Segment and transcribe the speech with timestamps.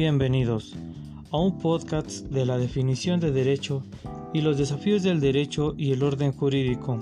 [0.00, 0.74] bienvenidos
[1.30, 3.82] a un podcast de la definición de derecho
[4.32, 6.98] y los desafíos del derecho y el orden jurídico,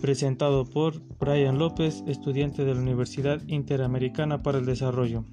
[0.00, 5.24] presentado por Brian López, estudiante de la Universidad Interamericana para el Desarrollo.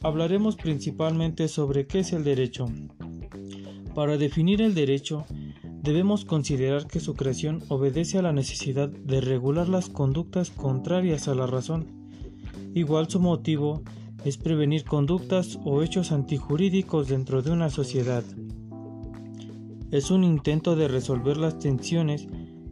[0.00, 2.70] Hablaremos principalmente sobre qué es el derecho.
[3.94, 5.26] Para definir el derecho,
[5.82, 11.34] debemos considerar que su creación obedece a la necesidad de regular las conductas contrarias a
[11.34, 11.84] la razón.
[12.74, 18.24] Igual su motivo es prevenir conductas o hechos antijurídicos dentro de una sociedad.
[19.90, 22.26] Es un intento de resolver las tensiones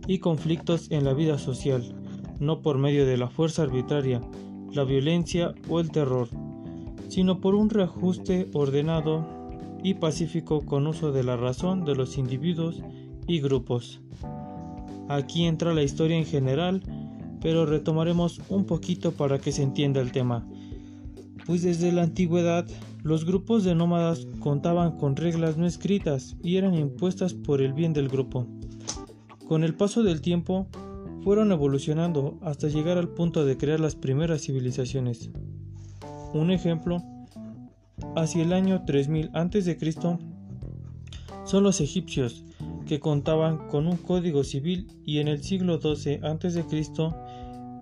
[0.07, 1.95] y conflictos en la vida social,
[2.41, 4.23] no por medio de la fuerza arbitraria,
[4.73, 6.29] la violencia o el terror,
[7.09, 9.29] sino por un reajuste ordenado
[9.84, 12.82] y pacífico con uso de la razón de los individuos
[13.27, 14.01] y grupos.
[15.09, 16.82] Aquí entra la historia en general,
[17.43, 20.46] pero retomaremos un poquito para que se entienda el tema
[21.46, 22.66] pues desde la antigüedad
[23.02, 27.93] los grupos de nómadas contaban con reglas no escritas y eran impuestas por el bien
[27.93, 28.46] del grupo.
[29.49, 30.68] Con el paso del tiempo,
[31.23, 35.30] fueron evolucionando hasta llegar al punto de crear las primeras civilizaciones.
[36.32, 37.02] Un ejemplo,
[38.16, 39.79] hacia el año 3000 a.C.,
[41.45, 42.45] son los egipcios,
[42.87, 46.65] que contaban con un código civil y en el siglo XII a.C.,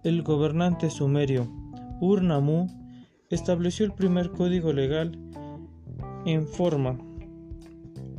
[0.02, 1.47] el gobernante sumerio,
[2.00, 2.80] Ur-Nammu,
[3.31, 5.19] estableció el primer código legal
[6.27, 6.98] en forma.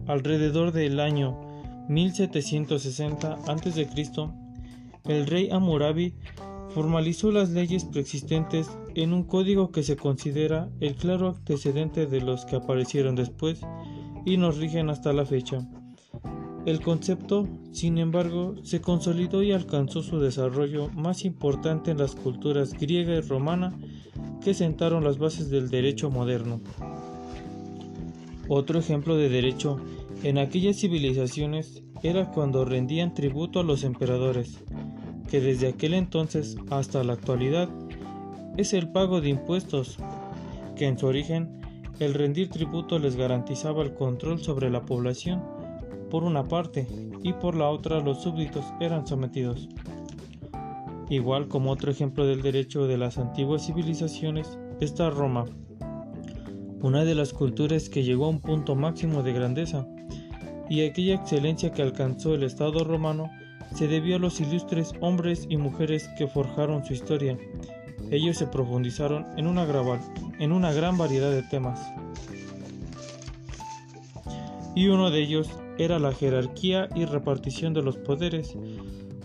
[0.08, 1.40] Alrededor del año
[1.90, 3.88] 1760 a.C.,
[5.06, 6.14] el rey Hammurabi
[6.73, 12.45] formalizó las leyes preexistentes en un código que se considera el claro antecedente de los
[12.45, 13.62] que aparecieron después
[14.26, 15.67] y nos rigen hasta la fecha.
[16.66, 22.73] El concepto, sin embargo, se consolidó y alcanzó su desarrollo más importante en las culturas
[22.73, 23.78] griega y romana
[24.44, 26.61] que sentaron las bases del derecho moderno.
[28.48, 29.80] Otro ejemplo de derecho
[30.23, 34.60] en aquellas civilizaciones era cuando rendían tributo a los emperadores,
[35.30, 37.70] que desde aquel entonces hasta la actualidad
[38.58, 39.98] es el pago de impuestos,
[40.76, 41.61] que en su origen
[41.99, 45.42] el rendir tributo les garantizaba el control sobre la población
[46.10, 46.87] por una parte
[47.23, 49.70] y por la otra los súbditos eran sometidos.
[51.11, 55.44] Igual como otro ejemplo del derecho de las antiguas civilizaciones está Roma,
[56.82, 59.86] una de las culturas que llegó a un punto máximo de grandeza,
[60.70, 63.30] y aquella excelencia que alcanzó el Estado romano
[63.76, 67.38] se debió a los ilustres hombres y mujeres que forjaron su historia.
[68.10, 69.67] Ellos se profundizaron en una,
[70.39, 71.82] en una gran variedad de temas.
[74.76, 78.55] Y uno de ellos era la jerarquía y repartición de los poderes,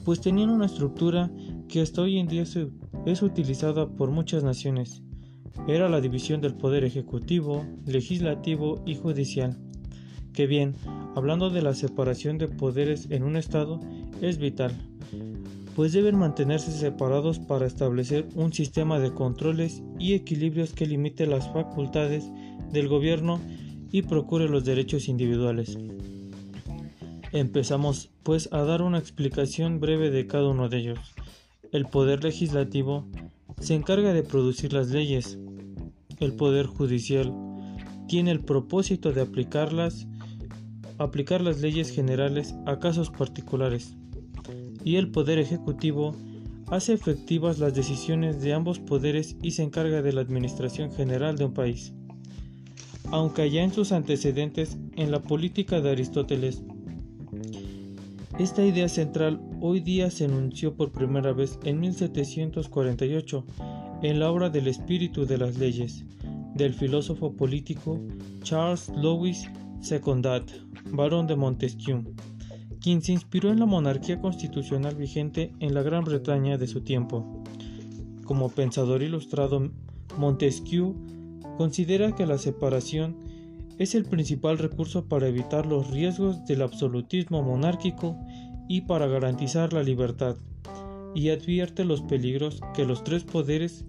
[0.04, 1.30] pues tenían una estructura
[1.68, 2.44] que hasta hoy en día
[3.06, 5.02] es utilizada por muchas naciones.
[5.68, 9.58] Era la división del poder ejecutivo, legislativo y judicial.
[10.32, 10.74] Que bien,
[11.14, 13.80] hablando de la separación de poderes en un Estado,
[14.20, 14.72] es vital,
[15.74, 21.50] pues deben mantenerse separados para establecer un sistema de controles y equilibrios que limite las
[21.52, 22.30] facultades
[22.72, 23.40] del gobierno
[23.90, 25.78] y procure los derechos individuales.
[27.32, 31.14] Empezamos pues a dar una explicación breve de cada uno de ellos.
[31.72, 33.06] El poder legislativo
[33.60, 35.38] se encarga de producir las leyes.
[36.20, 37.32] El poder judicial
[38.06, 43.96] tiene el propósito de aplicar las leyes generales a casos particulares.
[44.84, 46.14] Y el poder ejecutivo
[46.68, 51.46] hace efectivas las decisiones de ambos poderes y se encarga de la administración general de
[51.46, 51.92] un país.
[53.10, 56.62] Aunque allá en sus antecedentes en la política de Aristóteles
[58.38, 63.44] esta idea central hoy día se enunció por primera vez en 1748
[64.02, 66.04] en la obra del espíritu de las leyes
[66.54, 67.98] del filósofo político
[68.42, 69.48] Charles Louis
[69.80, 70.50] Secondat,
[70.90, 72.04] barón de Montesquieu,
[72.80, 77.42] quien se inspiró en la monarquía constitucional vigente en la Gran Bretaña de su tiempo.
[78.24, 79.70] Como pensador ilustrado,
[80.18, 80.94] Montesquieu
[81.56, 83.16] considera que la separación
[83.78, 88.18] es el principal recurso para evitar los riesgos del absolutismo monárquico
[88.68, 90.36] y para garantizar la libertad,
[91.14, 93.84] y advierte los peligros que los tres poderes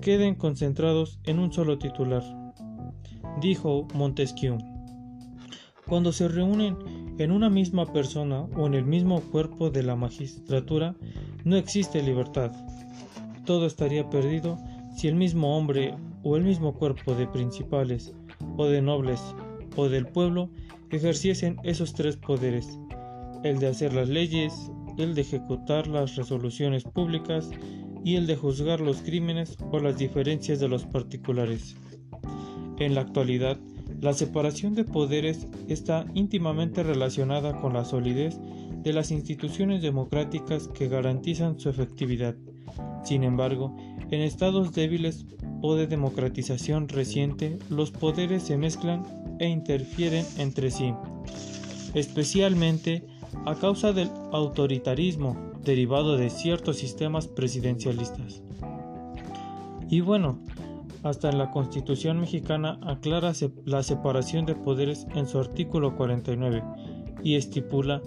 [0.00, 2.22] queden concentrados en un solo titular.
[3.40, 4.58] Dijo Montesquieu,
[5.86, 6.76] cuando se reúnen
[7.18, 10.94] en una misma persona o en el mismo cuerpo de la magistratura,
[11.44, 12.52] no existe libertad.
[13.44, 14.58] Todo estaría perdido
[14.96, 18.14] si el mismo hombre o el mismo cuerpo de principales
[18.56, 19.20] o de nobles
[19.76, 20.50] o del pueblo
[20.90, 22.78] ejerciesen esos tres poderes,
[23.44, 27.50] el de hacer las leyes, el de ejecutar las resoluciones públicas
[28.04, 31.76] y el de juzgar los crímenes o las diferencias de los particulares.
[32.78, 33.58] En la actualidad,
[34.00, 38.38] la separación de poderes está íntimamente relacionada con la solidez
[38.82, 42.34] de las instituciones democráticas que garantizan su efectividad.
[43.04, 43.76] Sin embargo,
[44.10, 45.26] en estados débiles
[45.62, 49.04] o de democratización reciente, los poderes se mezclan
[49.38, 50.94] e interfieren entre sí,
[51.94, 53.04] especialmente
[53.46, 58.42] a causa del autoritarismo derivado de ciertos sistemas presidencialistas.
[59.88, 60.38] Y bueno,
[61.02, 63.32] hasta en la Constitución mexicana aclara
[63.64, 66.62] la separación de poderes en su artículo 49
[67.22, 68.02] y estipula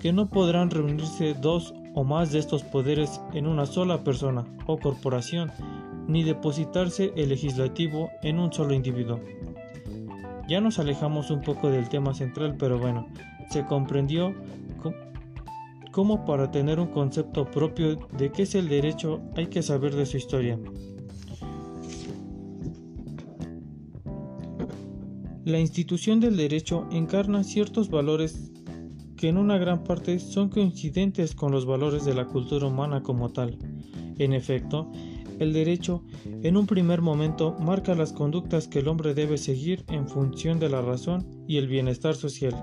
[0.00, 4.78] que no podrán reunirse dos o más de estos poderes en una sola persona o
[4.78, 5.50] corporación,
[6.08, 9.20] ni depositarse el legislativo en un solo individuo.
[10.48, 13.08] Ya nos alejamos un poco del tema central, pero bueno,
[13.50, 14.34] se comprendió
[15.90, 20.06] cómo para tener un concepto propio de qué es el derecho hay que saber de
[20.06, 20.58] su historia.
[25.44, 28.52] La institución del derecho encarna ciertos valores
[29.16, 33.30] que en una gran parte son coincidentes con los valores de la cultura humana como
[33.30, 33.56] tal.
[34.18, 34.90] En efecto,
[35.38, 36.02] el derecho
[36.42, 40.68] en un primer momento marca las conductas que el hombre debe seguir en función de
[40.68, 42.54] la razón y el bienestar social.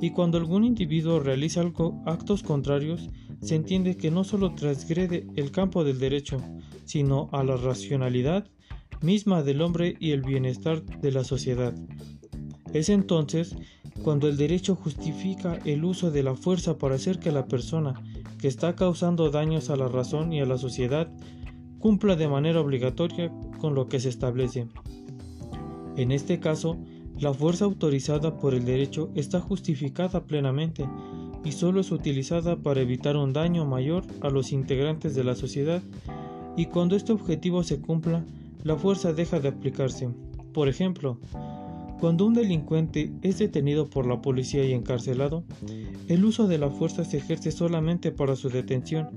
[0.00, 1.62] Y cuando algún individuo realiza
[2.06, 3.10] actos contrarios,
[3.40, 6.38] se entiende que no solo transgrede el campo del derecho,
[6.84, 8.46] sino a la racionalidad
[9.00, 11.74] misma del hombre y el bienestar de la sociedad.
[12.72, 13.56] Es entonces
[14.02, 17.94] cuando el derecho justifica el uso de la fuerza para hacer que la persona
[18.38, 21.10] que está causando daños a la razón y a la sociedad
[21.78, 24.66] cumpla de manera obligatoria con lo que se establece.
[25.96, 26.76] En este caso,
[27.18, 30.88] la fuerza autorizada por el derecho está justificada plenamente
[31.44, 35.82] y solo es utilizada para evitar un daño mayor a los integrantes de la sociedad
[36.56, 38.24] y cuando este objetivo se cumpla,
[38.64, 40.08] la fuerza deja de aplicarse.
[40.52, 41.18] Por ejemplo,
[42.00, 45.44] cuando un delincuente es detenido por la policía y encarcelado,
[46.08, 49.08] el uso de la fuerza se ejerce solamente para su detención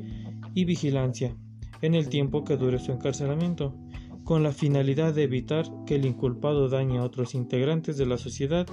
[0.53, 1.35] y vigilancia
[1.81, 3.73] en el tiempo que dure su encarcelamiento,
[4.23, 8.67] con la finalidad de evitar que el inculpado dañe a otros integrantes de la sociedad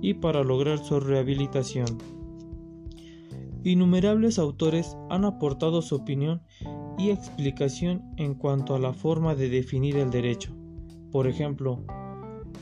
[0.00, 1.98] y para lograr su rehabilitación.
[3.62, 6.42] Innumerables autores han aportado su opinión
[6.98, 10.56] y explicación en cuanto a la forma de definir el derecho.
[11.12, 11.84] Por ejemplo,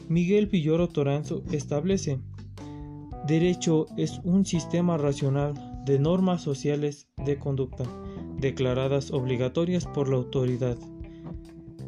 [0.08, 2.20] Miguel Villoro Toranzo establece
[3.26, 7.84] Derecho es un sistema racional de normas sociales de conducta,
[8.38, 10.76] declaradas obligatorias por la autoridad,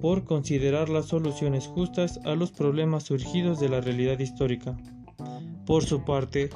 [0.01, 4.77] por considerar las soluciones justas a los problemas surgidos de la realidad histórica.
[5.67, 6.51] Por su parte,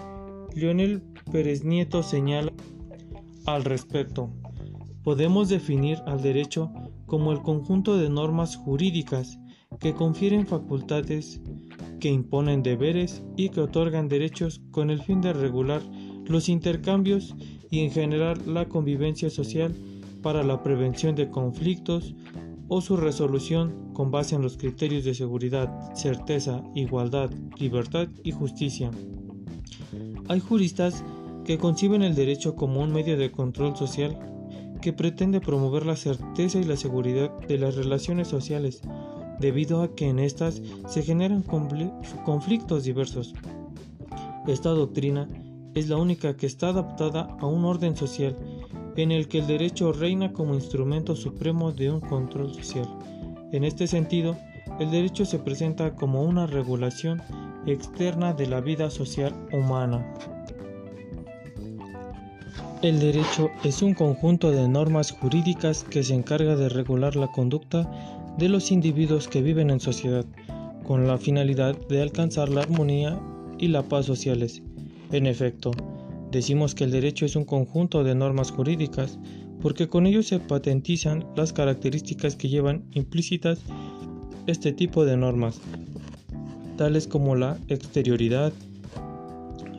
[0.55, 2.53] Leonel Pérez Nieto señala
[3.47, 4.31] al respecto
[5.05, 6.73] podemos definir al derecho
[7.07, 9.39] como el conjunto de normas jurídicas
[9.79, 11.43] que confieren facultades,
[12.01, 15.83] que imponen deberes y que otorgan derechos con el fin de regular
[16.25, 17.37] los intercambios
[17.71, 19.75] y en general la convivencia social
[20.23, 22.15] para la prevención de conflictos
[22.69, 28.91] o su resolución con base en los criterios de seguridad, certeza, igualdad, libertad y justicia.
[30.29, 31.05] Hay juristas
[31.45, 34.19] que conciben el derecho como un medio de control social
[34.81, 38.81] que pretende promover la certeza y la seguridad de las relaciones sociales,
[39.41, 43.35] debido a que en estas se generan conflictos diversos.
[44.47, 45.29] Esta doctrina
[45.75, 48.37] es la única que está adaptada a un orden social
[48.97, 52.89] en el que el derecho reina como instrumento supremo de un control social.
[53.53, 54.37] En este sentido,
[54.79, 57.23] el derecho se presenta como una regulación
[57.67, 60.05] externa de la vida social humana.
[62.83, 67.91] El derecho es un conjunto de normas jurídicas que se encarga de regular la conducta
[68.37, 70.27] de los individuos que viven en sociedad,
[70.85, 73.19] con la finalidad de alcanzar la armonía
[73.59, 74.63] y la paz sociales.
[75.15, 75.71] En efecto,
[76.33, 79.17] decimos que el derecho es un conjunto de normas jurídicas
[79.63, 83.61] porque con ello se patentizan las características que llevan implícitas
[84.49, 85.61] este tipo de normas,
[86.77, 88.53] tales como la exterioridad,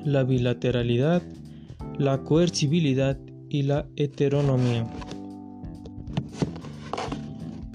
[0.06, 1.22] la bilateralidad,
[1.98, 4.88] la coercibilidad y la heteronomía.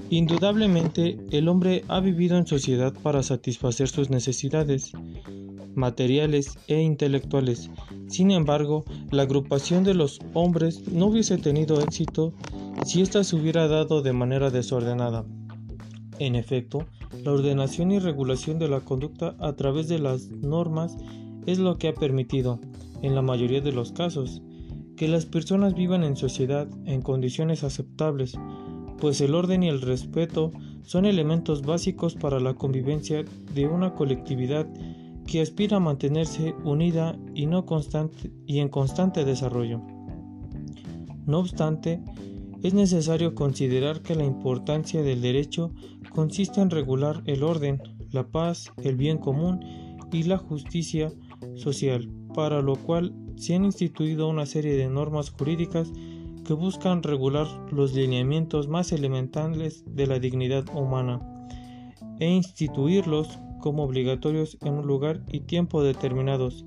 [0.08, 4.92] Indudablemente, el hombre ha vivido en sociedad para satisfacer sus necesidades
[5.80, 7.70] materiales e intelectuales.
[8.06, 12.32] Sin embargo, la agrupación de los hombres no hubiese tenido éxito
[12.86, 15.24] si ésta se hubiera dado de manera desordenada.
[16.20, 16.86] En efecto,
[17.24, 20.96] la ordenación y regulación de la conducta a través de las normas
[21.46, 22.60] es lo que ha permitido,
[23.02, 24.42] en la mayoría de los casos,
[24.96, 28.36] que las personas vivan en sociedad en condiciones aceptables,
[28.98, 34.66] pues el orden y el respeto son elementos básicos para la convivencia de una colectividad
[35.30, 37.48] que aspira a mantenerse unida y,
[38.46, 39.80] y en constante desarrollo.
[41.24, 42.02] No obstante,
[42.64, 45.72] es necesario considerar que la importancia del derecho
[46.12, 49.60] consiste en regular el orden, la paz, el bien común
[50.10, 51.12] y la justicia
[51.54, 55.92] social, para lo cual se han instituido una serie de normas jurídicas
[56.44, 61.20] que buscan regular los lineamientos más elementales de la dignidad humana
[62.18, 66.64] e instituirlos como obligatorios en un lugar y tiempo determinados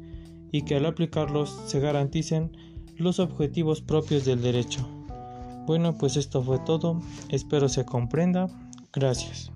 [0.51, 2.51] y que al aplicarlos se garanticen
[2.97, 4.87] los objetivos propios del derecho.
[5.65, 8.47] Bueno, pues esto fue todo, espero se comprenda,
[8.91, 9.52] gracias.